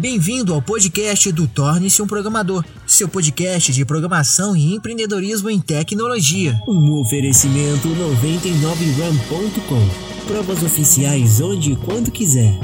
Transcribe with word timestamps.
Bem-vindo 0.00 0.54
ao 0.54 0.62
podcast 0.62 1.30
do 1.30 1.46
Torne-se 1.46 2.00
um 2.00 2.06
Programador, 2.06 2.64
seu 2.86 3.06
podcast 3.06 3.70
de 3.70 3.84
programação 3.84 4.56
e 4.56 4.74
empreendedorismo 4.74 5.50
em 5.50 5.60
tecnologia. 5.60 6.58
Um 6.66 7.02
oferecimento 7.02 7.86
99ram.com. 7.86 10.26
Provas 10.26 10.62
oficiais 10.62 11.42
onde 11.42 11.72
e 11.72 11.76
quando 11.76 12.10
quiser. 12.10 12.58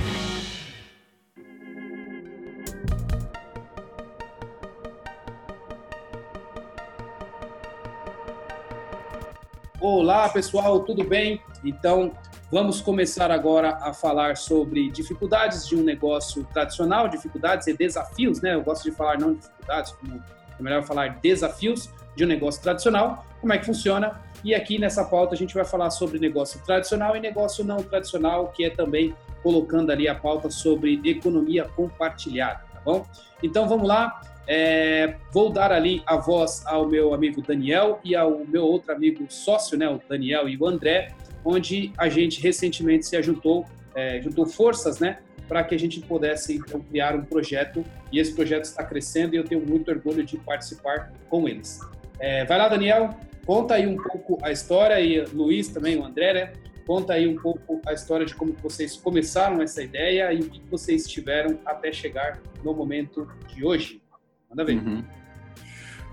Olá, 9.79 10.31
pessoal, 10.31 10.81
tudo 10.81 11.05
bem? 11.05 11.39
Então, 11.63 12.13
vamos 12.51 12.81
começar 12.81 13.31
agora 13.31 13.79
a 13.81 13.93
falar 13.93 14.37
sobre 14.37 14.91
dificuldades 14.91 15.67
de 15.67 15.77
um 15.77 15.83
negócio 15.83 16.45
tradicional, 16.53 17.09
dificuldades 17.09 17.67
e 17.67 17.73
desafios, 17.77 18.41
né? 18.41 18.55
Eu 18.55 18.63
gosto 18.63 18.85
de 18.85 18.93
falar 18.93 19.19
não 19.19 19.35
dificuldades, 19.35 19.93
como 19.93 20.23
é 20.59 20.63
melhor 20.63 20.83
falar 20.85 21.19
desafios 21.21 21.91
de 22.15 22.25
um 22.25 22.29
negócio 22.29 22.63
tradicional, 22.63 23.27
como 23.41 23.53
é 23.53 23.59
que 23.59 23.67
funciona. 23.67 24.21
E 24.43 24.55
aqui 24.55 24.79
nessa 24.79 25.05
pauta 25.05 25.35
a 25.35 25.37
gente 25.37 25.55
vai 25.55 25.65
falar 25.65 25.91
sobre 25.91 26.19
negócio 26.19 26.61
tradicional 26.65 27.17
e 27.17 27.21
negócio 27.21 27.65
não 27.65 27.79
tradicional, 27.79 28.49
que 28.49 28.65
é 28.65 28.71
também 28.71 29.15
colocando 29.43 29.91
ali 29.91 30.09
a 30.09 30.15
pauta 30.15 30.51
sobre 30.51 31.01
economia 31.05 31.65
compartilhada, 31.65 32.61
tá 32.73 32.81
bom? 32.85 33.07
Então 33.43 33.69
vamos 33.69 33.87
lá. 33.87 34.21
É, 34.49 35.17
vou 35.33 35.51
dar 35.51 35.73
ali 35.73 36.05
a 36.07 36.17
voz 36.17 36.65
ao 36.67 36.87
meu 36.87 37.13
amigo 37.13 37.43
Daniel 37.43 37.99
e 38.05 38.15
ao 38.15 38.45
meu 38.47 38.65
outro 38.65 38.93
amigo 38.93 39.27
sócio, 39.29 39.77
né, 39.77 39.89
o 39.89 40.01
Daniel 40.09 40.49
e 40.49 40.57
o 40.57 40.65
André, 40.65 41.13
onde 41.47 41.93
a 41.97 42.09
gente 42.09 42.43
recentemente 42.43 43.07
se 43.07 43.17
ajuntou, 43.17 43.65
é, 43.95 44.21
juntou 44.21 44.45
forças, 44.47 44.99
né, 44.99 45.19
para 45.47 45.63
que 45.63 45.77
a 45.77 45.79
gente 45.79 46.01
pudesse 46.01 46.57
então, 46.57 46.81
criar 46.81 47.15
um 47.15 47.25
projeto 47.25 47.85
e 48.11 48.19
esse 48.19 48.35
projeto 48.35 48.65
está 48.65 48.83
crescendo 48.83 49.35
e 49.35 49.39
eu 49.39 49.45
tenho 49.45 49.65
muito 49.65 49.89
orgulho 49.89 50.25
de 50.25 50.37
participar 50.39 51.13
com 51.31 51.49
eles. 51.49 51.79
É, 52.19 52.45
vai 52.45 52.59
lá, 52.59 52.69
Daniel, 52.69 53.11
conta 53.47 53.75
aí 53.75 53.87
um 53.87 53.97
pouco 53.97 54.39
a 54.43 54.51
história 54.51 55.01
e 55.01 55.25
Luiz 55.27 55.69
também, 55.69 55.97
o 55.97 56.05
André, 56.05 56.35
né? 56.35 56.53
Conta 56.85 57.13
aí 57.13 57.29
um 57.29 57.37
pouco 57.37 57.81
a 57.87 57.93
história 57.93 58.27
de 58.27 58.35
como 58.35 58.53
vocês 58.55 58.97
começaram 58.97 59.63
essa 59.63 59.83
ideia 59.83 60.33
e 60.33 60.41
o 60.41 60.51
que 60.51 60.61
vocês 60.69 61.07
tiveram 61.07 61.59
até 61.65 61.93
chegar 61.93 62.41
no 62.65 62.75
momento 62.75 63.29
de 63.55 63.65
hoje. 63.65 64.03
Manda 64.51 64.65
ver. 64.65 64.79
Uhum. 64.79 65.05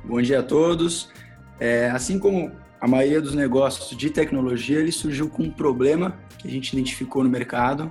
Bom 0.03 0.22
dia 0.22 0.40
a 0.40 0.44
todos. 0.44 1.12
É, 1.59 1.90
assim 1.90 2.20
como 2.20 2.52
a 2.84 2.88
maioria 2.88 3.22
dos 3.22 3.34
negócios 3.34 3.98
de 3.98 4.09
tecnologia, 4.09 4.78
ele 4.78 4.92
surgiu 4.92 5.30
com 5.30 5.44
um 5.44 5.50
problema 5.50 6.20
que 6.38 6.50
a 6.50 6.52
gente 6.52 6.73
identificou 6.73 7.23
no 7.23 7.30
mercado. 7.30 7.90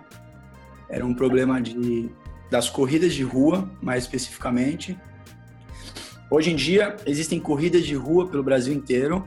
Era 0.86 1.02
um 1.02 1.14
problema 1.14 1.62
de, 1.62 2.10
das 2.50 2.68
corridas 2.68 3.14
de 3.14 3.22
rua, 3.22 3.70
mais 3.80 4.04
especificamente. 4.04 5.00
Hoje 6.30 6.52
em 6.52 6.56
dia, 6.56 6.94
existem 7.06 7.40
corridas 7.40 7.86
de 7.86 7.94
rua 7.94 8.28
pelo 8.28 8.42
Brasil 8.42 8.74
inteiro, 8.74 9.26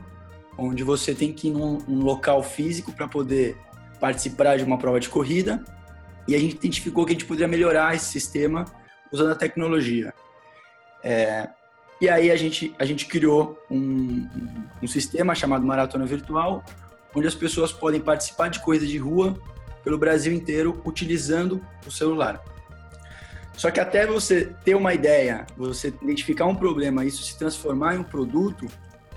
onde 0.56 0.84
você 0.84 1.12
tem 1.12 1.32
que 1.32 1.48
ir 1.48 1.50
num, 1.50 1.78
num 1.78 2.04
local 2.04 2.44
físico 2.44 2.92
para 2.92 3.08
poder 3.08 3.56
participar 3.98 4.56
de 4.56 4.62
uma 4.62 4.78
prova 4.78 5.00
de 5.00 5.08
corrida. 5.08 5.64
E 6.28 6.36
a 6.36 6.38
gente 6.38 6.54
identificou 6.54 7.04
que 7.04 7.10
a 7.10 7.14
gente 7.14 7.26
poderia 7.26 7.48
melhorar 7.48 7.92
esse 7.92 8.06
sistema 8.06 8.66
usando 9.10 9.32
a 9.32 9.34
tecnologia. 9.34 10.14
É, 11.02 11.48
e 12.00 12.08
aí 12.08 12.30
a 12.30 12.36
gente, 12.36 12.74
a 12.78 12.84
gente 12.84 13.06
criou 13.06 13.58
um, 13.70 14.28
um 14.82 14.86
sistema 14.86 15.34
chamado 15.34 15.64
Maratona 15.64 16.04
Virtual, 16.04 16.62
onde 17.14 17.26
as 17.26 17.34
pessoas 17.34 17.72
podem 17.72 18.00
participar 18.00 18.48
de 18.48 18.60
corridas 18.60 18.88
de 18.88 18.98
rua 18.98 19.34
pelo 19.82 19.96
Brasil 19.96 20.32
inteiro 20.32 20.80
utilizando 20.84 21.64
o 21.86 21.90
celular. 21.90 22.42
Só 23.56 23.70
que 23.70 23.80
até 23.80 24.06
você 24.06 24.52
ter 24.64 24.74
uma 24.74 24.92
ideia, 24.92 25.46
você 25.56 25.88
identificar 26.02 26.44
um 26.44 26.54
problema, 26.54 27.04
isso 27.04 27.22
se 27.22 27.38
transformar 27.38 27.94
em 27.94 27.98
um 27.98 28.04
produto, 28.04 28.66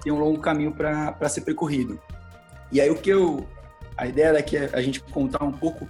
tem 0.02 0.13
um 0.13 0.19
longo 0.19 0.39
caminho 0.39 0.72
para 0.72 1.27
ser 1.27 1.41
percorrido. 1.41 2.00
E 2.72 2.79
aí 2.79 2.90
o 2.90 2.96
que 2.96 3.09
eu 3.09 3.46
a 3.97 4.07
ideia 4.07 4.31
daqui 4.31 4.56
é 4.56 4.69
a 4.72 4.81
gente 4.81 5.01
contar 5.01 5.44
um 5.44 5.51
pouco 5.51 5.85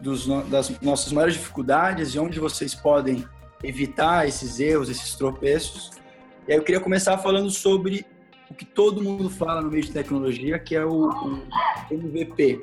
dos, 0.00 0.26
das 0.48 0.80
nossas 0.80 1.12
maiores 1.12 1.34
dificuldades 1.34 2.14
e 2.14 2.18
onde 2.18 2.38
vocês 2.38 2.76
podem 2.76 3.26
evitar 3.62 4.28
esses 4.28 4.60
erros, 4.60 4.88
esses 4.88 5.16
tropeços. 5.16 5.90
E 6.46 6.52
aí 6.52 6.58
eu 6.58 6.62
queria 6.62 6.80
começar 6.80 7.16
falando 7.18 7.50
sobre 7.50 8.04
o 8.50 8.54
que 8.54 8.64
todo 8.64 9.02
mundo 9.02 9.30
fala 9.30 9.62
no 9.62 9.70
meio 9.70 9.82
de 9.82 9.90
tecnologia, 9.90 10.58
que 10.58 10.76
é 10.76 10.84
o, 10.84 11.08
o 11.08 11.42
MVP, 11.90 12.60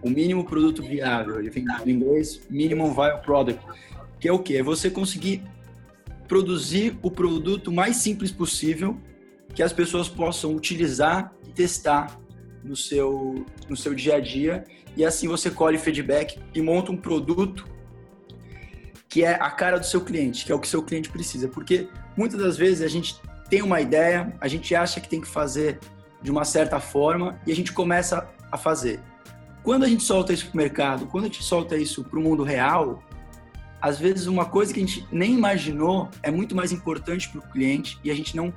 o 0.00 0.08
mínimo 0.08 0.44
produto 0.44 0.82
viável. 0.82 1.40
Em 1.40 1.90
inglês 1.90 2.42
Minimum 2.48 2.94
Viable 2.94 3.22
Product, 3.22 3.62
que 4.20 4.28
é 4.28 4.32
o 4.32 4.38
que? 4.38 4.56
É 4.56 4.62
você 4.62 4.88
conseguir 4.88 5.42
produzir 6.28 6.96
o 7.02 7.10
produto 7.10 7.72
mais 7.72 7.96
simples 7.96 8.30
possível 8.30 8.96
que 9.52 9.62
as 9.62 9.72
pessoas 9.72 10.08
possam 10.08 10.54
utilizar 10.54 11.32
e 11.46 11.50
testar 11.50 12.18
no 12.62 12.76
seu, 12.76 13.44
no 13.68 13.76
seu 13.76 13.94
dia 13.94 14.16
a 14.16 14.20
dia. 14.20 14.64
E 14.96 15.04
assim 15.04 15.26
você 15.26 15.50
colhe 15.50 15.76
feedback 15.76 16.38
e 16.54 16.62
monta 16.62 16.92
um 16.92 16.96
produto 16.96 17.66
que 19.08 19.24
é 19.24 19.34
a 19.34 19.50
cara 19.50 19.78
do 19.78 19.84
seu 19.84 20.00
cliente, 20.00 20.46
que 20.46 20.52
é 20.52 20.54
o 20.54 20.58
que 20.58 20.68
seu 20.68 20.82
cliente 20.82 21.10
precisa. 21.10 21.48
Porque 21.48 21.88
muitas 22.16 22.40
das 22.40 22.56
vezes 22.56 22.82
a 22.82 22.88
gente 22.88 23.20
tem 23.48 23.62
uma 23.62 23.80
ideia, 23.80 24.34
a 24.40 24.48
gente 24.48 24.74
acha 24.74 25.00
que 25.00 25.08
tem 25.08 25.20
que 25.20 25.28
fazer 25.28 25.78
de 26.22 26.30
uma 26.30 26.44
certa 26.44 26.80
forma 26.80 27.38
e 27.46 27.52
a 27.52 27.54
gente 27.54 27.72
começa 27.72 28.28
a 28.50 28.56
fazer. 28.56 29.00
Quando 29.62 29.84
a 29.84 29.88
gente 29.88 30.02
solta 30.02 30.32
isso 30.32 30.46
para 30.46 30.54
o 30.54 30.56
mercado, 30.56 31.06
quando 31.06 31.24
a 31.24 31.26
gente 31.28 31.42
solta 31.42 31.76
isso 31.76 32.02
para 32.02 32.18
o 32.18 32.22
mundo 32.22 32.42
real, 32.42 33.02
às 33.80 33.98
vezes 33.98 34.26
uma 34.26 34.44
coisa 34.44 34.72
que 34.72 34.80
a 34.80 34.86
gente 34.86 35.06
nem 35.10 35.34
imaginou 35.34 36.08
é 36.22 36.30
muito 36.30 36.54
mais 36.54 36.72
importante 36.72 37.28
para 37.28 37.40
o 37.40 37.42
cliente 37.50 37.98
e 38.02 38.10
a 38.10 38.14
gente 38.14 38.36
não 38.36 38.52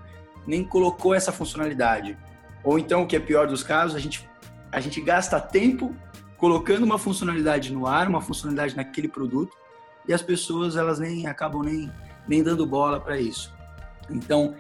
nem 0.46 0.64
colocou 0.64 1.14
essa 1.14 1.32
funcionalidade. 1.32 2.18
Ou 2.64 2.80
então, 2.80 3.04
o 3.04 3.08
que 3.08 3.16
é 3.16 3.20
pior 3.20 3.48
dos 3.48 3.64
casos, 3.64 3.96
a 3.96 4.00
gente, 4.00 4.28
a 4.72 4.80
gente 4.80 5.02
gasta 5.02 5.40
tempo 5.40 5.96
colocando 6.38 6.84
uma 6.84 6.98
funcionalidade 6.98 7.72
no 7.72 7.88
ar, 7.88 8.08
uma 8.08 8.22
funcionalidade 8.22 8.76
naquele 8.76 9.08
produto, 9.08 9.56
e 10.08 10.14
as 10.14 10.22
pessoas 10.22 10.76
elas 10.76 11.00
nem 11.00 11.28
acabam 11.28 11.64
nem, 11.64 11.92
nem 12.28 12.44
dando 12.44 12.66
bola 12.66 13.00
para 13.00 13.19
isso. 13.19 13.53
Então, 14.09 14.56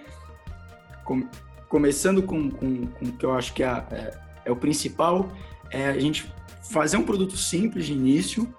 com, 1.03 1.27
começando 1.67 2.23
com, 2.23 2.49
com, 2.49 2.87
com 2.87 3.05
o 3.05 3.11
que 3.11 3.25
eu 3.25 3.33
acho 3.33 3.53
que 3.53 3.63
é, 3.63 3.67
é, 3.91 4.17
é, 4.45 4.51
o 4.51 4.55
principal, 4.55 5.31
é 5.69 5.87
a 5.87 5.99
gente 5.99 6.31
fazer 6.71 6.97
um 6.97 7.03
produto 7.03 7.37
simples 7.37 7.85
de 7.85 7.93
início 7.93 8.53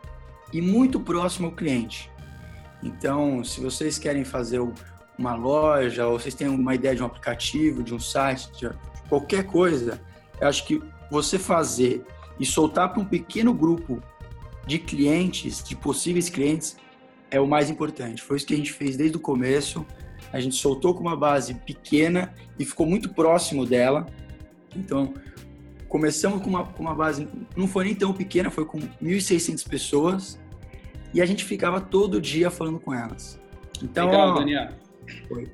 e 0.53 0.61
muito 0.61 1.01
próximo 1.01 1.49
ao 1.49 1.53
cliente. 1.53 2.11
Então, 2.83 3.43
se 3.43 3.61
vocês 3.61 3.99
querem 3.99 4.25
fazer 4.25 4.61
uma 5.19 5.35
loja, 5.35 6.07
ou 6.07 6.19
vocês 6.19 6.35
têm 6.35 6.49
uma 6.49 6.75
ideia 6.75 6.95
de 6.95 7.03
um 7.03 7.07
aplicativo, 7.07 7.83
de 7.83 7.95
um 7.95 7.99
site, 7.99 8.51
de 8.53 8.71
qualquer 9.09 9.45
coisa, 9.45 10.01
eu 10.41 10.49
acho 10.49 10.67
que 10.67 10.83
você 11.11 11.39
fazer 11.39 12.05
e 12.39 12.45
soltar 12.45 12.93
para 12.93 13.01
um 13.01 13.05
pequeno 13.05 13.53
grupo 13.55 14.03
de 14.67 14.79
clientes, 14.79 15.63
de 15.63 15.75
possíveis 15.75 16.29
clientes, 16.29 16.77
é 17.37 17.41
o 17.41 17.47
mais 17.47 17.71
importante. 17.71 18.23
Foi 18.23 18.37
isso 18.37 18.47
que 18.47 18.55
a 18.55 18.57
gente 18.57 18.73
fez 18.73 18.97
desde 18.97 19.17
o 19.17 19.21
começo. 19.21 19.87
A 20.33 20.41
gente 20.41 20.57
soltou 20.57 20.95
com 20.95 21.01
uma 21.01 21.17
base 21.17 21.55
pequena 21.55 22.35
e 22.59 22.65
ficou 22.65 22.87
muito 22.87 23.11
próximo 23.11 23.65
dela. 23.65 24.07
Então, 24.75 25.15
começamos 25.89 26.43
com 26.43 26.51
uma, 26.51 26.65
com 26.65 26.83
uma 26.83 26.95
base, 26.95 27.29
não 27.57 27.69
foi 27.69 27.85
nem 27.85 27.95
tão 27.95 28.13
pequena, 28.13 28.51
foi 28.51 28.65
com 28.65 28.79
1.600 28.79 29.69
pessoas. 29.69 30.39
E 31.15 31.21
a 31.21 31.27
gente 31.27 31.45
ficava 31.45 31.81
todo 31.81 32.21
dia 32.21 32.51
falando 32.51 32.81
com 32.81 32.93
elas. 32.93 33.41
Então, 33.83 34.07
Legal, 34.11 34.35
Daniel. 34.35 34.69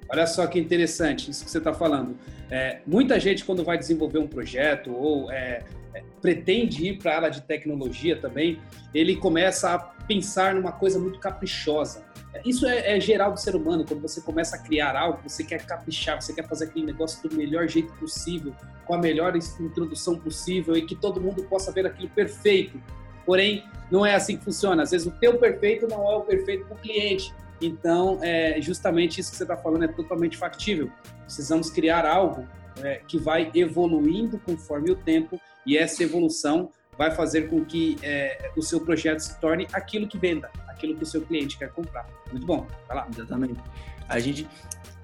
Olha 0.09 0.27
só 0.27 0.47
que 0.47 0.59
interessante 0.59 1.31
isso 1.31 1.45
que 1.45 1.51
você 1.51 1.59
está 1.59 1.75
falando. 1.75 2.17
É, 2.51 2.81
muita 2.87 3.21
gente, 3.21 3.45
quando 3.45 3.63
vai 3.65 3.77
desenvolver 3.77 4.19
um 4.19 4.27
projeto 4.27 4.91
ou 4.93 5.31
é, 5.31 5.63
é, 5.95 6.03
pretende 6.21 6.87
ir 6.87 6.99
para 6.99 7.13
a 7.13 7.17
área 7.17 7.31
de 7.31 7.43
tecnologia 7.43 8.17
também, 8.17 8.59
ele 8.95 9.17
começa 9.17 9.75
a 9.75 9.79
pensar 10.07 10.55
numa 10.55 10.73
coisa 10.73 10.99
muito 10.99 11.19
caprichosa. 11.19 12.05
Isso 12.45 12.67
é, 12.67 12.97
é, 12.97 13.01
geral 13.01 13.33
do 13.33 13.39
ser 13.39 13.55
humano, 13.55 13.85
quando 13.87 14.01
você 14.01 14.21
começa 14.21 14.57
a 14.57 14.59
criar 14.59 14.97
algo, 14.97 15.21
você 15.23 15.45
quer 15.45 15.65
caprichar, 15.67 16.21
você 16.21 16.33
quer 16.33 16.49
fazer 16.49 16.65
aquele 16.65 16.87
negócio 16.87 17.29
do 17.29 17.37
melhor 17.37 17.69
jeito 17.69 17.93
possível, 17.95 18.55
com 18.87 18.95
a 18.95 18.99
melhor 18.99 19.37
introdução 19.37 20.19
possível 20.19 20.75
e 20.77 20.83
que 20.83 20.97
todo 20.97 21.21
mundo 21.21 21.43
possa 21.45 21.71
ver 21.71 21.87
aquilo 21.87 22.09
perfeito. 22.09 22.81
Porém, 23.27 23.65
não 23.91 24.05
é 24.05 24.15
assim 24.15 24.37
que 24.37 24.45
funciona. 24.45 24.83
Às 24.83 24.91
vezes 24.91 25.07
o 25.07 25.11
teu 25.11 25.39
perfeito 25.39 25.87
não 25.87 26.11
é 26.11 26.17
o 26.17 26.23
perfeito 26.23 26.65
para 26.65 26.77
o 26.77 26.79
cliente. 26.81 27.33
Então, 27.61 28.19
é, 28.23 28.61
justamente 28.61 29.21
isso 29.21 29.31
que 29.31 29.37
você 29.37 29.45
está 29.45 29.57
falando 29.57 29.85
é 29.85 29.89
totalmente 29.89 30.37
factível. 30.37 30.91
Precisamos 31.25 31.71
criar 31.71 32.05
algo 32.05 32.47
é, 32.83 33.01
que 33.07 33.19
vai 33.19 33.51
evoluindo 33.55 34.39
conforme 34.39 34.91
o 34.91 34.97
tempo 34.97 35.41
e 35.65 35.77
essa 35.77 36.03
evolução 36.03 36.71
vai 37.03 37.11
fazer 37.11 37.49
com 37.49 37.65
que 37.65 37.99
é, 38.01 38.51
o 38.57 38.63
seu 38.63 38.81
projeto 38.81 39.19
se 39.19 39.41
torne 39.41 39.67
aquilo 39.73 40.07
que 40.07 40.17
venda, 40.17 40.51
aquilo 40.69 40.95
que 40.95 41.03
o 41.03 41.07
seu 41.07 41.21
cliente 41.23 41.59
quer 41.59 41.71
comprar. 41.71 42.07
Muito 42.31 42.47
bom, 42.47 42.67
vai 42.87 42.97
lá. 42.97 43.09
Exatamente. 43.13 43.61
A 44.09 44.21
gente, 44.21 44.49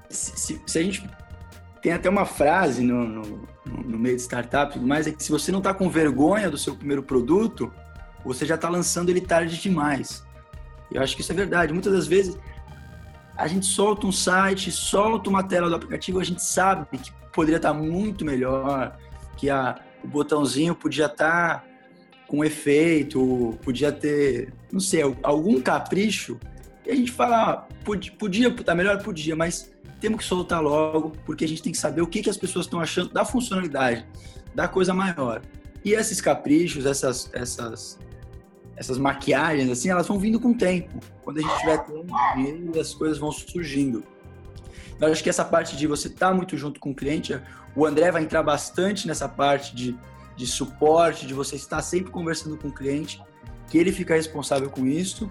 se, 0.09 0.63
se 0.65 0.79
a 0.79 0.83
gente 0.83 1.11
tem 1.83 1.93
até 1.93 2.09
uma 2.09 2.25
frase 2.25 2.85
no, 2.85 3.05
no, 3.05 3.49
no 3.67 3.99
meio 3.99 4.15
de 4.15 4.23
startup 4.23 4.73
tudo 4.73 4.87
mais, 4.87 5.09
é 5.09 5.13
que 5.13 5.23
se 5.23 5.31
você 5.31 5.51
não 5.51 5.59
está 5.59 5.75
com 5.75 5.91
vergonha 5.91 6.49
do 6.49 6.57
seu 6.57 6.77
primeiro 6.77 7.03
produto, 7.03 7.73
você 8.25 8.47
já 8.47 8.55
está 8.55 8.69
lançando 8.69 9.09
ele 9.09 9.21
tarde 9.21 9.61
demais. 9.61 10.25
Eu 10.93 11.03
acho 11.03 11.17
que 11.17 11.23
isso 11.23 11.33
é 11.33 11.35
verdade. 11.35 11.73
Muitas 11.73 11.93
das 11.93 12.07
vezes 12.07 12.39
a 13.37 13.49
gente 13.49 13.67
solta 13.67 14.07
um 14.07 14.13
site, 14.13 14.71
solta 14.71 15.29
uma 15.29 15.43
tela 15.43 15.69
do 15.69 15.75
aplicativo, 15.75 16.21
a 16.21 16.25
gente 16.25 16.43
sabe 16.43 16.87
que 16.97 17.13
poderia 17.33 17.57
estar 17.57 17.75
muito 17.75 18.25
melhor, 18.25 18.97
que 19.37 19.51
a, 19.51 19.81
o 20.03 20.09
botãozinho 20.09 20.75
podia 20.75 21.07
estar 21.07 21.68
com 22.29 22.45
efeito, 22.45 23.59
podia 23.63 23.91
ter, 23.91 24.53
não 24.71 24.79
sei, 24.79 25.03
algum 25.23 25.61
capricho. 25.61 26.39
E 26.87 26.91
a 26.91 26.95
gente 26.95 27.11
fala, 27.11 27.51
ah, 27.51 27.57
podia, 28.19 28.49
estar 28.49 28.75
melhor, 28.75 29.03
podia, 29.03 29.35
mas 29.35 29.73
temos 30.01 30.21
que 30.21 30.25
soltar 30.25 30.63
logo, 30.63 31.13
porque 31.25 31.45
a 31.45 31.49
gente 31.49 31.63
tem 31.63 31.73
que 31.73 31.79
saber 31.79 32.03
o 32.03 32.07
que, 32.07 32.23
que 32.23 32.31
as 32.31 32.37
pessoas 32.37 32.67
estão 32.67 32.81
achando 32.81 33.13
da 33.13 33.25
funcionalidade, 33.25 34.07
da 34.55 34.69
coisa 34.69 34.95
maior. 34.95 35.43
E 35.85 35.95
esses 35.95 36.21
caprichos, 36.21 36.87
essas, 36.87 37.31
essas 37.33 37.99
essas 38.77 38.97
maquiagens, 38.97 39.69
assim, 39.71 39.91
elas 39.91 40.07
vão 40.07 40.21
vindo 40.21 40.39
com 40.39 40.51
o 40.51 40.55
tempo. 40.57 41.01
Quando 41.25 41.39
a 41.39 41.41
gente 41.41 41.59
tiver 41.59 41.79
tempo, 41.79 42.79
as 42.79 42.95
coisas 42.95 43.19
vão 43.19 43.33
surgindo. 43.33 44.05
Então, 44.97 45.11
acho 45.11 45.23
que 45.23 45.29
essa 45.29 45.45
parte 45.45 45.77
de 45.77 45.87
você 45.87 46.07
estar 46.07 46.29
tá 46.29 46.35
muito 46.35 46.57
junto 46.57 46.79
com 46.79 46.91
o 46.91 46.95
cliente, 46.95 47.41
o 47.75 47.85
André 47.85 48.13
vai 48.13 48.23
entrar 48.23 48.43
bastante 48.43 49.09
nessa 49.09 49.29
parte 49.29 49.75
de, 49.75 49.99
de 50.39 50.47
suporte, 50.47 51.27
de 51.27 51.35
você 51.35 51.57
estar 51.57 51.83
sempre 51.83 52.13
conversando 52.13 52.57
com 52.57 52.69
o 52.69 52.73
cliente, 52.73 53.21
que 53.67 53.77
ele 53.77 53.91
fica 53.91 54.15
responsável 54.15 54.71
com 54.71 54.87
isso. 54.87 55.29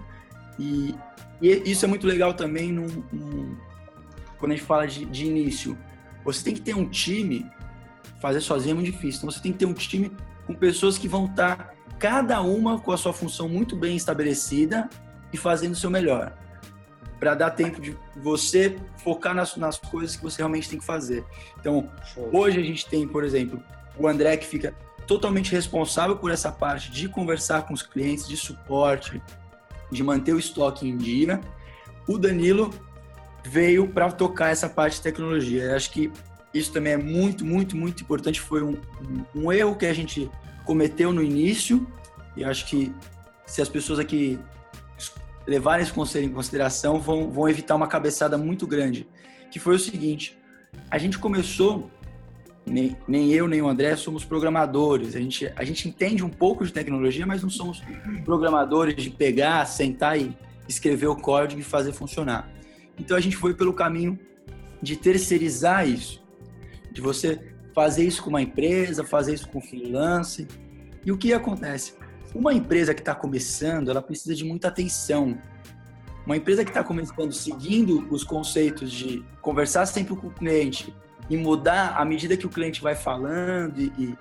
E, 0.58 0.94
e 1.40 1.48
isso 1.64 1.86
é 1.86 1.88
muito 1.88 2.06
legal 2.06 2.34
também 2.34 2.70
num, 2.70 2.86
num, 3.10 3.56
quando 4.38 4.52
a 4.52 4.54
gente 4.54 4.66
fala 4.66 4.86
de, 4.86 5.06
de 5.06 5.24
início. 5.24 5.78
Você 6.24 6.44
tem 6.44 6.52
que 6.52 6.60
ter 6.60 6.74
um 6.74 6.86
time, 6.86 7.50
fazer 8.20 8.42
sozinho 8.42 8.72
é 8.72 8.74
muito 8.74 8.92
difícil, 8.92 9.20
então 9.20 9.30
você 9.30 9.40
tem 9.40 9.50
que 9.50 9.58
ter 9.58 9.64
um 9.64 9.72
time 9.72 10.12
com 10.46 10.54
pessoas 10.54 10.98
que 10.98 11.08
vão 11.08 11.24
estar 11.24 11.74
cada 11.98 12.42
uma 12.42 12.78
com 12.78 12.92
a 12.92 12.96
sua 12.98 13.14
função 13.14 13.48
muito 13.48 13.74
bem 13.74 13.96
estabelecida 13.96 14.90
e 15.32 15.38
fazendo 15.38 15.72
o 15.72 15.76
seu 15.76 15.88
melhor. 15.88 16.36
Para 17.18 17.34
dar 17.34 17.50
tempo 17.52 17.80
de 17.80 17.96
você 18.14 18.76
focar 18.98 19.34
nas, 19.34 19.56
nas 19.56 19.78
coisas 19.78 20.16
que 20.16 20.22
você 20.22 20.36
realmente 20.36 20.68
tem 20.68 20.78
que 20.78 20.84
fazer. 20.84 21.24
Então, 21.58 21.90
hoje 22.30 22.60
a 22.60 22.62
gente 22.62 22.86
tem, 22.86 23.08
por 23.08 23.24
exemplo, 23.24 23.60
o 23.98 24.06
André 24.06 24.36
que 24.36 24.46
fica 24.46 24.74
totalmente 25.08 25.50
responsável 25.50 26.16
por 26.16 26.30
essa 26.30 26.52
parte 26.52 26.90
de 26.92 27.08
conversar 27.08 27.62
com 27.62 27.72
os 27.72 27.82
clientes, 27.82 28.28
de 28.28 28.36
suporte, 28.36 29.20
de 29.90 30.04
manter 30.04 30.34
o 30.34 30.38
estoque 30.38 30.86
em 30.86 30.96
dia. 30.96 31.40
O 32.06 32.18
Danilo 32.18 32.70
veio 33.42 33.88
para 33.88 34.12
tocar 34.12 34.50
essa 34.50 34.68
parte 34.68 34.96
de 34.96 35.02
tecnologia. 35.02 35.64
Eu 35.64 35.76
acho 35.76 35.90
que 35.90 36.12
isso 36.52 36.70
também 36.72 36.92
é 36.92 36.96
muito, 36.98 37.44
muito, 37.44 37.74
muito 37.74 38.02
importante. 38.02 38.38
Foi 38.38 38.62
um, 38.62 38.76
um, 39.34 39.50
erro 39.50 39.74
que 39.74 39.86
a 39.86 39.94
gente 39.94 40.30
cometeu 40.66 41.10
no 41.10 41.22
início, 41.22 41.86
e 42.36 42.44
acho 42.44 42.66
que 42.66 42.94
se 43.46 43.62
as 43.62 43.68
pessoas 43.68 43.98
aqui 43.98 44.38
levarem 45.46 45.82
esse 45.82 45.92
conselho 45.92 46.26
em 46.26 46.32
consideração, 46.32 47.00
vão, 47.00 47.30
vão 47.30 47.48
evitar 47.48 47.74
uma 47.74 47.86
cabeçada 47.86 48.36
muito 48.36 48.66
grande, 48.66 49.08
que 49.50 49.58
foi 49.58 49.76
o 49.76 49.78
seguinte, 49.78 50.38
a 50.90 50.98
gente 50.98 51.18
começou, 51.18 51.90
nem, 52.68 52.96
nem 53.06 53.32
eu 53.32 53.48
nem 53.48 53.62
o 53.62 53.68
André 53.68 53.96
somos 53.96 54.24
programadores, 54.24 55.16
a 55.16 55.20
gente, 55.20 55.52
a 55.56 55.64
gente 55.64 55.88
entende 55.88 56.24
um 56.24 56.28
pouco 56.28 56.64
de 56.64 56.72
tecnologia, 56.72 57.26
mas 57.26 57.42
não 57.42 57.50
somos 57.50 57.82
programadores 58.24 59.02
de 59.02 59.10
pegar, 59.10 59.64
sentar 59.66 60.18
e 60.18 60.36
escrever 60.68 61.06
o 61.06 61.16
código 61.16 61.60
e 61.60 61.64
fazer 61.64 61.92
funcionar. 61.92 62.50
Então 62.98 63.16
a 63.16 63.20
gente 63.20 63.36
foi 63.36 63.54
pelo 63.54 63.72
caminho 63.72 64.18
de 64.82 64.96
terceirizar 64.96 65.88
isso, 65.88 66.22
de 66.92 67.00
você 67.00 67.40
fazer 67.74 68.04
isso 68.04 68.22
com 68.22 68.30
uma 68.30 68.42
empresa, 68.42 69.04
fazer 69.04 69.34
isso 69.34 69.48
com 69.48 69.60
freelance. 69.60 70.46
E 71.04 71.12
o 71.12 71.16
que 71.16 71.32
acontece? 71.32 71.94
Uma 72.34 72.52
empresa 72.52 72.92
que 72.92 73.00
está 73.00 73.14
começando, 73.14 73.90
ela 73.90 74.02
precisa 74.02 74.34
de 74.34 74.44
muita 74.44 74.68
atenção. 74.68 75.38
Uma 76.28 76.36
empresa 76.36 76.62
que 76.62 76.68
está 76.68 76.84
começando 76.84 77.32
seguindo 77.32 78.06
os 78.10 78.22
conceitos 78.22 78.92
de 78.92 79.24
conversar 79.40 79.86
sempre 79.86 80.14
com 80.14 80.26
o 80.26 80.30
cliente 80.30 80.94
e 81.30 81.38
mudar 81.38 81.96
à 81.96 82.04
medida 82.04 82.36
que 82.36 82.44
o 82.44 82.50
cliente 82.50 82.82
vai 82.82 82.94
falando 82.94 83.80
e, 83.80 83.90
e, 83.98 84.14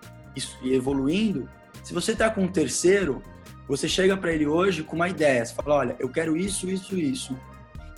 e 0.64 0.74
evoluindo, 0.74 1.50
se 1.84 1.94
você 1.94 2.14
está 2.14 2.30
com 2.30 2.44
um 2.44 2.48
terceiro, 2.48 3.22
você 3.68 3.90
chega 3.90 4.16
para 4.16 4.32
ele 4.32 4.48
hoje 4.48 4.84
com 4.84 4.96
uma 4.96 5.10
ideia, 5.10 5.46
você 5.46 5.54
fala, 5.54 5.76
olha, 5.76 5.96
eu 6.00 6.08
quero 6.08 6.38
isso, 6.38 6.70
isso, 6.70 6.98
isso. 6.98 7.38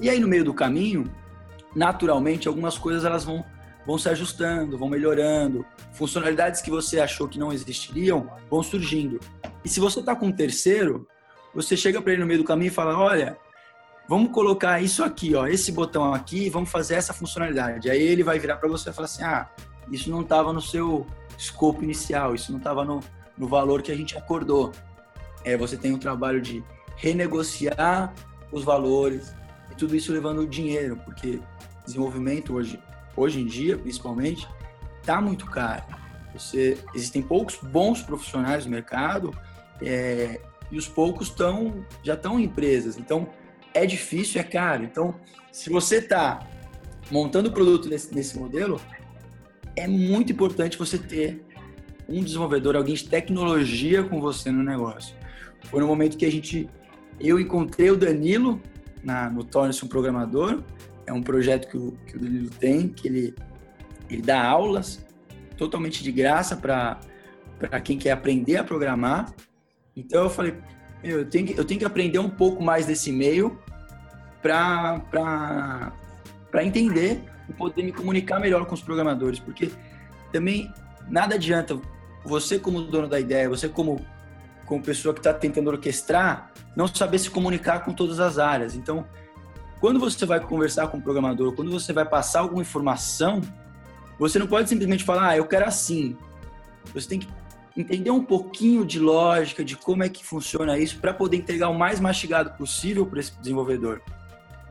E 0.02 0.10
aí 0.10 0.20
no 0.20 0.28
meio 0.28 0.44
do 0.44 0.56
caminho, 0.56 1.04
naturalmente, 1.76 2.48
algumas 2.48 2.80
coisas 2.80 3.06
elas 3.06 3.24
vão 3.24 3.46
vão 3.86 4.00
se 4.00 4.10
ajustando, 4.10 4.76
vão 4.76 4.90
melhorando. 4.90 5.64
Funcionalidades 5.94 6.62
que 6.62 6.72
você 6.72 7.00
achou 7.00 7.28
que 7.28 7.38
não 7.38 7.54
existiriam 7.54 8.28
vão 8.50 8.64
surgindo. 8.64 9.20
E 9.64 9.70
se 9.70 9.80
você 9.80 10.00
está 10.00 10.16
com 10.16 10.26
um 10.26 10.32
terceiro, 10.32 11.08
você 11.54 11.78
chega 11.78 12.02
para 12.02 12.14
ele 12.14 12.22
no 12.22 12.28
meio 12.28 12.40
do 12.40 12.46
caminho 12.46 12.70
e 12.70 12.74
fala: 12.74 12.98
olha, 12.98 13.38
vamos 14.10 14.32
colocar 14.32 14.82
isso 14.82 15.04
aqui, 15.04 15.36
ó, 15.36 15.46
esse 15.46 15.72
botão 15.72 16.16
aqui, 16.16 16.50
vamos 16.50 16.72
fazer 16.72 16.96
essa 16.96 17.14
funcionalidade. 17.14 17.92
Aí 17.92 18.02
ele 18.02 18.24
vai 18.24 18.40
virar 18.40 18.58
para 18.58 18.68
você 18.68 18.90
e 18.90 18.94
falar 18.94 19.06
assim: 19.06 19.22
ah, 19.22 19.48
isso 19.92 20.10
não 20.10 20.22
estava 20.22 20.52
no 20.52 20.60
seu 20.60 21.06
escopo 21.38 21.84
inicial, 21.84 22.34
isso 22.34 22.52
não 22.52 22.58
estava 22.58 22.84
no, 22.84 23.02
no 23.38 23.48
valor 23.48 23.84
que 23.84 23.92
a 23.92 23.96
gente 23.96 24.18
acordou. 24.18 24.72
É, 25.44 25.56
você 25.56 25.78
tem 25.78 25.94
o 25.94 26.00
trabalho 26.00 26.42
de 26.42 26.64
renegociar 26.98 28.12
os 28.52 28.64
valores 28.64 29.32
e 29.72 29.76
tudo 29.76 29.96
isso 29.96 30.12
levando 30.12 30.48
dinheiro, 30.48 31.00
porque 31.06 31.40
desenvolvimento 31.86 32.56
hoje 32.56 32.82
hoje 33.16 33.42
em 33.42 33.46
dia, 33.46 33.78
principalmente, 33.78 34.48
está 35.02 35.22
muito 35.22 35.46
caro. 35.46 35.84
Você, 36.34 36.80
existem 36.96 37.22
poucos 37.22 37.58
bons 37.62 38.02
profissionais 38.02 38.66
no 38.66 38.72
mercado 38.72 39.38
é, 39.82 40.42
e 40.72 40.78
os 40.78 40.88
poucos 40.88 41.28
estão 41.28 41.86
já 42.02 42.16
estão 42.16 42.40
em 42.40 42.46
empresas. 42.46 42.98
Então, 42.98 43.28
é 43.84 43.86
difícil, 43.86 44.40
é 44.42 44.44
caro. 44.44 44.84
Então, 44.84 45.16
se 45.52 45.70
você 45.70 45.98
está 45.98 46.48
montando 47.12 47.50
o 47.50 47.52
produto 47.52 47.90
nesse, 47.90 48.14
nesse 48.14 48.38
modelo, 48.38 48.80
é 49.76 49.88
muito 49.88 50.32
importante 50.32 50.78
você 50.78 50.98
ter 50.98 51.44
um 52.08 52.24
desenvolvedor, 52.24 52.76
alguém 52.76 52.96
de 52.96 53.08
tecnologia 53.08 54.04
com 54.04 54.20
você 54.20 54.52
no 54.52 54.64
negócio. 54.64 55.16
Foi 55.66 55.80
no 55.80 55.88
momento 55.88 56.18
que 56.18 56.26
a 56.26 56.32
gente, 56.32 56.70
eu 57.20 57.40
encontrei 57.40 57.90
o 57.90 57.98
Danilo 57.98 58.62
na, 59.04 59.30
no 59.30 59.44
Torne-se 59.44 59.84
um 59.86 59.88
Programador, 59.88 60.64
é 61.06 61.14
um 61.14 61.22
projeto 61.22 61.68
que 61.68 61.78
o, 61.78 61.92
que 62.06 62.18
o 62.18 62.20
Danilo 62.20 62.50
tem, 62.50 62.88
que 62.88 63.08
ele, 63.08 63.36
ele 64.10 64.22
dá 64.22 64.44
aulas 64.44 65.06
totalmente 65.58 66.04
de 66.04 66.12
graça 66.12 66.56
para 66.56 67.82
quem 67.84 67.98
quer 67.98 68.12
aprender 68.12 68.58
a 68.58 68.64
programar. 68.64 69.34
Então 69.96 70.24
eu 70.24 70.30
falei, 70.30 70.56
eu 71.04 71.26
tenho 71.26 71.48
que, 71.48 71.60
eu 71.60 71.66
tenho 71.66 71.80
que 71.80 71.86
aprender 71.86 72.20
um 72.20 72.30
pouco 72.30 72.64
mais 72.64 72.86
desse 72.86 73.12
meio 73.12 73.60
para 74.42 75.92
entender 76.62 77.24
e 77.48 77.54
poder 77.54 77.84
me 77.84 77.92
comunicar 77.92 78.40
melhor 78.40 78.66
com 78.66 78.74
os 78.74 78.82
programadores, 78.82 79.40
porque 79.40 79.72
também 80.32 80.72
nada 81.08 81.36
adianta 81.36 81.80
você 82.24 82.60
como 82.60 82.82
dono 82.82 83.08
da 83.08 83.20
ideia, 83.20 83.50
você 83.50 83.68
como 83.68 84.06
como 84.66 84.84
pessoa 84.84 85.16
que 85.16 85.20
está 85.20 85.34
tentando 85.34 85.72
orquestrar, 85.72 86.52
não 86.76 86.88
saber 86.88 87.18
se 87.18 87.28
comunicar 87.32 87.84
com 87.84 87.92
todas 87.92 88.20
as 88.20 88.38
áreas. 88.38 88.76
Então, 88.76 89.04
quando 89.82 90.00
você 90.00 90.28
vai 90.28 90.40
conversar 90.40 90.90
com 90.90 90.98
o 90.98 91.02
programador, 91.02 91.54
quando 91.54 91.72
você 91.72 91.92
vai 91.92 92.06
passar 92.06 92.42
alguma 92.42 92.62
informação, 92.62 93.42
você 94.20 94.38
não 94.38 94.46
pode 94.46 94.70
simplesmente 94.70 95.04
falar, 95.04 95.30
ah, 95.30 95.38
eu 95.38 95.46
quero 95.48 95.66
assim. 95.66 96.16
Você 96.94 97.10
tem 97.10 97.20
que 97.20 97.28
entender 97.76 98.12
um 98.12 98.24
pouquinho 98.24 98.86
de 98.86 99.00
lógica, 99.00 99.66
de 99.66 99.76
como 99.76 100.04
é 100.04 100.10
que 100.10 100.24
funciona 100.24 100.78
isso, 100.78 101.00
para 101.00 101.16
poder 101.16 101.38
entregar 101.38 101.70
o 101.70 101.78
mais 101.78 102.00
mastigado 102.00 102.52
possível 102.52 103.08
para 103.08 103.22
esse 103.22 103.36
desenvolvedor. 103.40 104.04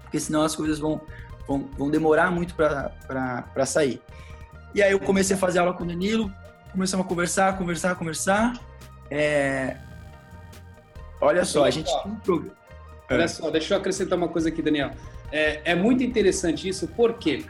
Porque 0.09 0.19
senão 0.19 0.43
as 0.43 0.57
coisas 0.57 0.79
vão, 0.79 1.01
vão, 1.47 1.69
vão 1.77 1.91
demorar 1.91 2.31
muito 2.31 2.55
para 2.55 3.67
sair. 3.67 4.01
E 4.75 4.83
aí 4.83 4.93
eu 4.93 4.99
comecei 4.99 5.37
a 5.37 5.39
fazer 5.39 5.59
aula 5.59 5.75
com 5.75 5.85
o 5.85 5.87
Danilo, 5.87 6.33
começamos 6.73 7.05
a 7.05 7.09
conversar, 7.09 7.59
conversar, 7.59 7.95
conversar. 7.95 8.59
É... 9.11 9.77
Olha 11.21 11.45
só, 11.45 11.65
a 11.65 11.71
gente 11.71 11.91
Olha 13.11 13.25
é. 13.25 13.29
só, 13.29 13.51
deixa 13.51 13.75
eu 13.75 13.79
acrescentar 13.79 14.17
uma 14.17 14.29
coisa 14.29 14.49
aqui, 14.49 14.63
Daniel. 14.63 14.93
É, 15.31 15.73
é 15.73 15.75
muito 15.75 16.03
interessante 16.03 16.69
isso, 16.69 16.89
porque 16.89 17.45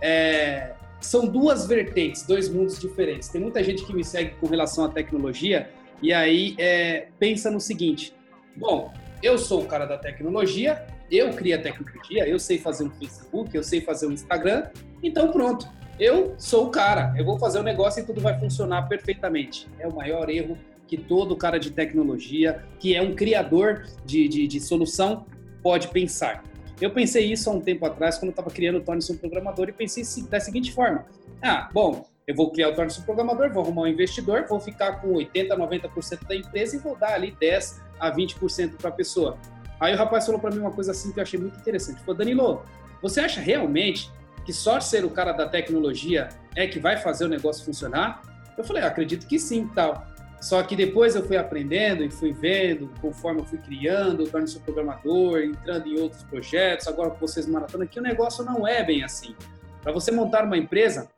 é, 0.00 0.72
são 1.00 1.26
duas 1.26 1.66
vertentes, 1.66 2.22
dois 2.22 2.48
mundos 2.48 2.78
diferentes. 2.78 3.28
Tem 3.28 3.40
muita 3.40 3.62
gente 3.62 3.84
que 3.84 3.94
me 3.94 4.04
segue 4.04 4.34
com 4.36 4.46
relação 4.46 4.84
à 4.84 4.88
tecnologia 4.88 5.70
e 6.00 6.12
aí 6.12 6.54
é, 6.58 7.08
pensa 7.18 7.50
no 7.50 7.60
seguinte: 7.60 8.14
bom, 8.56 8.92
eu 9.22 9.38
sou 9.38 9.62
o 9.62 9.66
cara 9.66 9.86
da 9.86 9.98
tecnologia, 9.98 10.86
eu 11.10 11.32
crio 11.32 11.56
a 11.56 11.58
tecnologia, 11.60 12.28
eu 12.28 12.38
sei 12.38 12.58
fazer 12.58 12.84
um 12.84 12.90
Facebook, 12.90 13.56
eu 13.56 13.62
sei 13.62 13.80
fazer 13.80 14.06
um 14.06 14.12
Instagram, 14.12 14.68
então 15.02 15.32
pronto, 15.32 15.68
eu 15.98 16.34
sou 16.38 16.66
o 16.66 16.70
cara, 16.70 17.14
eu 17.16 17.24
vou 17.24 17.38
fazer 17.38 17.58
o 17.58 17.60
um 17.62 17.64
negócio 17.64 18.02
e 18.02 18.06
tudo 18.06 18.20
vai 18.20 18.38
funcionar 18.38 18.82
perfeitamente. 18.88 19.66
É 19.78 19.88
o 19.88 19.94
maior 19.94 20.30
erro 20.30 20.56
que 20.86 20.96
todo 20.96 21.36
cara 21.36 21.58
de 21.58 21.70
tecnologia, 21.70 22.64
que 22.78 22.94
é 22.94 23.02
um 23.02 23.14
criador 23.14 23.84
de, 24.04 24.26
de, 24.28 24.46
de 24.46 24.60
solução, 24.60 25.26
pode 25.62 25.88
pensar. 25.88 26.44
Eu 26.80 26.90
pensei 26.92 27.30
isso 27.30 27.50
há 27.50 27.52
um 27.52 27.60
tempo 27.60 27.84
atrás, 27.84 28.16
quando 28.16 28.28
eu 28.28 28.30
estava 28.30 28.50
criando 28.50 28.78
o 28.78 28.80
Torne-se 28.80 29.12
um 29.12 29.16
Programador, 29.16 29.68
e 29.68 29.72
pensei 29.72 30.04
da 30.28 30.38
seguinte 30.38 30.72
forma: 30.72 31.04
ah, 31.42 31.68
bom, 31.72 32.08
eu 32.26 32.34
vou 32.34 32.50
criar 32.50 32.68
o 32.68 32.74
Torne-se 32.74 33.00
um 33.00 33.02
Programador, 33.02 33.52
vou 33.52 33.64
arrumar 33.64 33.82
um 33.82 33.86
investidor, 33.88 34.46
vou 34.48 34.60
ficar 34.60 35.00
com 35.00 35.12
80%, 35.14 35.48
90% 35.48 36.26
da 36.26 36.36
empresa 36.36 36.76
e 36.76 36.78
vou 36.78 36.96
dar 36.96 37.14
ali 37.14 37.36
10% 37.40 37.80
a 37.98 38.14
20% 38.14 38.76
para 38.76 38.90
a 38.90 38.92
pessoa. 38.92 39.36
Aí 39.80 39.94
o 39.94 39.96
rapaz 39.96 40.26
falou 40.26 40.40
para 40.40 40.50
mim 40.50 40.58
uma 40.58 40.70
coisa 40.70 40.90
assim 40.90 41.12
que 41.12 41.18
eu 41.18 41.22
achei 41.22 41.38
muito 41.38 41.58
interessante. 41.58 42.00
Falou, 42.00 42.16
Danilo, 42.16 42.62
você 43.00 43.20
acha 43.20 43.40
realmente 43.40 44.10
que 44.44 44.52
só 44.52 44.80
ser 44.80 45.04
o 45.04 45.10
cara 45.10 45.32
da 45.32 45.48
tecnologia 45.48 46.28
é 46.56 46.66
que 46.66 46.78
vai 46.78 46.96
fazer 46.96 47.24
o 47.24 47.28
negócio 47.28 47.64
funcionar? 47.64 48.22
Eu 48.56 48.64
falei, 48.64 48.82
acredito 48.82 49.26
que 49.26 49.38
sim, 49.38 49.68
tal. 49.74 50.06
Só 50.40 50.62
que 50.62 50.76
depois 50.76 51.16
eu 51.16 51.26
fui 51.26 51.36
aprendendo 51.36 52.04
e 52.04 52.10
fui 52.10 52.32
vendo, 52.32 52.90
conforme 53.00 53.40
eu 53.40 53.44
fui 53.44 53.58
criando, 53.58 54.24
tornando-se 54.24 54.58
programador, 54.60 55.40
entrando 55.40 55.86
em 55.88 56.00
outros 56.00 56.22
projetos, 56.24 56.86
agora 56.86 57.10
com 57.10 57.18
vocês 57.18 57.46
maratona, 57.46 57.86
que 57.86 57.98
o 57.98 58.02
negócio 58.02 58.44
não 58.44 58.66
é 58.66 58.84
bem 58.84 59.02
assim. 59.02 59.34
Para 59.82 59.92
você 59.92 60.12
montar 60.12 60.44
uma 60.44 60.56
empresa, 60.56 61.08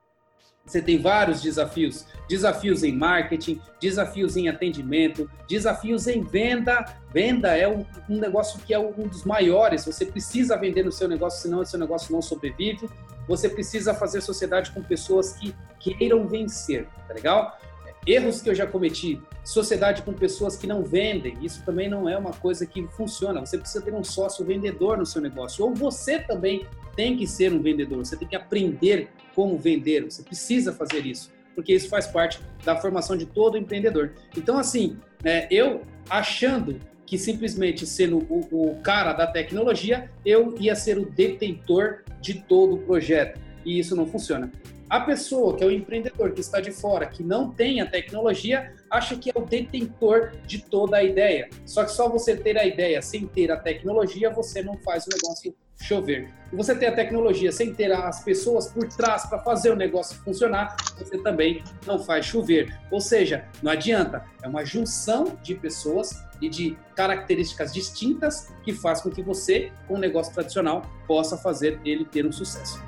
você 0.64 0.80
tem 0.80 1.00
vários 1.00 1.42
desafios. 1.42 2.06
Desafios 2.28 2.84
em 2.84 2.92
marketing, 2.92 3.60
desafios 3.80 4.36
em 4.36 4.48
atendimento, 4.48 5.28
desafios 5.48 6.06
em 6.06 6.22
venda. 6.22 6.84
Venda 7.12 7.56
é 7.56 7.68
um, 7.68 7.84
negócio 8.08 8.60
que 8.60 8.72
é 8.72 8.78
um 8.78 9.08
dos 9.08 9.24
maiores. 9.24 9.84
Você 9.84 10.06
precisa 10.06 10.56
vender 10.56 10.84
no 10.84 10.92
seu 10.92 11.08
negócio, 11.08 11.42
senão 11.42 11.60
o 11.60 11.66
seu 11.66 11.78
negócio 11.78 12.12
não 12.12 12.22
sobrevive. 12.22 12.88
Você 13.26 13.48
precisa 13.48 13.94
fazer 13.94 14.20
sociedade 14.20 14.70
com 14.70 14.82
pessoas 14.82 15.32
que 15.32 15.54
queiram 15.78 16.26
vencer, 16.26 16.86
tá 17.06 17.14
legal? 17.14 17.58
Erros 18.06 18.40
que 18.40 18.48
eu 18.48 18.54
já 18.54 18.66
cometi, 18.66 19.20
sociedade 19.44 20.02
com 20.02 20.12
pessoas 20.12 20.56
que 20.56 20.66
não 20.66 20.82
vendem, 20.82 21.36
isso 21.42 21.62
também 21.64 21.88
não 21.88 22.08
é 22.08 22.16
uma 22.16 22.32
coisa 22.32 22.64
que 22.64 22.86
funciona. 22.88 23.40
Você 23.40 23.58
precisa 23.58 23.84
ter 23.84 23.92
um 23.92 24.02
sócio 24.02 24.44
vendedor 24.44 24.96
no 24.96 25.04
seu 25.04 25.20
negócio, 25.20 25.64
ou 25.64 25.74
você 25.74 26.18
também 26.18 26.66
tem 26.96 27.16
que 27.16 27.26
ser 27.26 27.52
um 27.52 27.60
vendedor, 27.60 27.98
você 27.98 28.16
tem 28.16 28.26
que 28.26 28.36
aprender 28.36 29.10
como 29.34 29.56
vender, 29.58 30.04
você 30.04 30.22
precisa 30.22 30.72
fazer 30.72 31.04
isso, 31.06 31.30
porque 31.54 31.74
isso 31.74 31.88
faz 31.88 32.06
parte 32.06 32.40
da 32.64 32.76
formação 32.76 33.16
de 33.16 33.26
todo 33.26 33.58
empreendedor. 33.58 34.12
Então, 34.36 34.58
assim, 34.58 34.98
é, 35.22 35.46
eu 35.50 35.82
achando 36.08 36.80
que 37.04 37.18
simplesmente 37.18 37.86
sendo 37.86 38.18
o, 38.30 38.70
o 38.70 38.80
cara 38.82 39.12
da 39.12 39.26
tecnologia, 39.26 40.10
eu 40.24 40.54
ia 40.58 40.74
ser 40.74 40.96
o 40.96 41.10
detentor 41.10 42.04
de 42.20 42.34
todo 42.34 42.76
o 42.76 42.78
projeto, 42.78 43.40
e 43.64 43.78
isso 43.78 43.96
não 43.96 44.06
funciona. 44.06 44.50
A 44.90 44.98
pessoa 44.98 45.56
que 45.56 45.62
é 45.62 45.66
o 45.68 45.70
empreendedor 45.70 46.32
que 46.32 46.40
está 46.40 46.60
de 46.60 46.72
fora, 46.72 47.06
que 47.06 47.22
não 47.22 47.48
tem 47.48 47.80
a 47.80 47.86
tecnologia, 47.86 48.74
acha 48.90 49.14
que 49.14 49.30
é 49.30 49.32
o 49.36 49.46
detentor 49.46 50.32
de 50.44 50.64
toda 50.64 50.96
a 50.96 51.04
ideia. 51.04 51.48
Só 51.64 51.84
que 51.84 51.92
só 51.92 52.08
você 52.08 52.36
ter 52.36 52.58
a 52.58 52.66
ideia 52.66 53.00
sem 53.00 53.24
ter 53.24 53.52
a 53.52 53.56
tecnologia, 53.56 54.30
você 54.30 54.64
não 54.64 54.76
faz 54.78 55.06
o 55.06 55.10
negócio 55.10 55.54
chover. 55.80 56.28
E 56.52 56.56
você 56.56 56.74
ter 56.74 56.86
a 56.86 56.92
tecnologia 56.92 57.52
sem 57.52 57.72
ter 57.72 57.92
as 57.92 58.24
pessoas 58.24 58.66
por 58.66 58.88
trás 58.88 59.26
para 59.26 59.38
fazer 59.38 59.70
o 59.70 59.76
negócio 59.76 60.18
funcionar, 60.24 60.76
você 60.98 61.16
também 61.22 61.62
não 61.86 62.00
faz 62.00 62.26
chover. 62.26 62.76
Ou 62.90 63.00
seja, 63.00 63.44
não 63.62 63.70
adianta, 63.70 64.24
é 64.42 64.48
uma 64.48 64.64
junção 64.64 65.38
de 65.40 65.54
pessoas 65.54 66.20
e 66.42 66.48
de 66.48 66.76
características 66.96 67.72
distintas 67.72 68.52
que 68.64 68.72
faz 68.72 69.00
com 69.00 69.10
que 69.10 69.22
você, 69.22 69.70
com 69.86 69.94
um 69.94 69.98
negócio 69.98 70.34
tradicional, 70.34 70.82
possa 71.06 71.36
fazer 71.36 71.80
ele 71.84 72.04
ter 72.04 72.26
um 72.26 72.32
sucesso. 72.32 72.82